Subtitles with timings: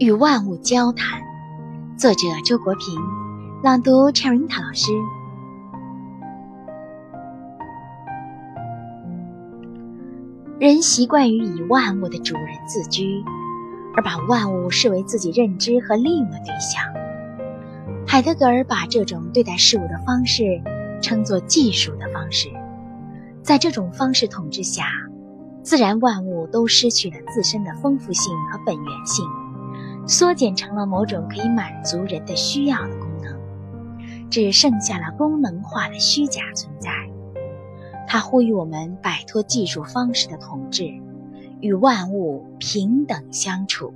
[0.00, 1.20] 与万物交谈，
[1.98, 2.98] 作者周国平，
[3.62, 4.92] 朗读 Cherita 老师。
[10.58, 13.22] 人习惯于以万物的主人自居，
[13.94, 16.82] 而把万物视为自己认知和利用的对象。
[18.06, 20.62] 海德格尔把这种对待事物的方式
[21.02, 22.48] 称作技术的方式。
[23.42, 24.86] 在这种方式统治下，
[25.62, 29.26] 自然万物都失去了自身的丰富性和本源性。
[30.06, 33.38] 缩减成了某种可以满足人的需要的功能，
[34.28, 36.90] 只剩下了功能化的虚假存在。
[38.08, 40.92] 他呼吁我们摆脱技术方式的统治，
[41.60, 43.94] 与万物平等相处。